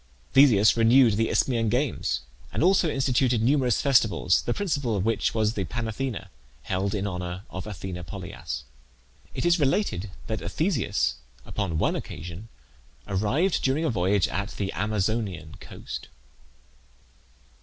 Theseus 0.33 0.75
renewed 0.75 1.13
the 1.13 1.29
Isthmian 1.29 1.69
Games, 1.69 2.21
and 2.51 2.63
also 2.63 2.89
instituted 2.89 3.39
numerous 3.39 3.83
festivals, 3.83 4.41
the 4.41 4.51
principal 4.55 4.95
of 4.95 5.05
which 5.05 5.35
was 5.35 5.53
the 5.53 5.63
Panathenaea, 5.63 6.31
held 6.63 6.95
in 6.95 7.05
honour 7.05 7.43
of 7.51 7.67
Athene 7.67 8.03
Polias. 8.03 8.63
It 9.35 9.45
is 9.45 9.59
related 9.59 10.09
that 10.25 10.39
Theseus 10.39 11.17
upon 11.45 11.77
one 11.77 11.95
occasion 11.95 12.49
arrived 13.07 13.61
during 13.61 13.85
a 13.85 13.91
voyage 13.91 14.27
at 14.29 14.49
the 14.57 14.73
Amazonian 14.73 15.57
coast. 15.59 16.07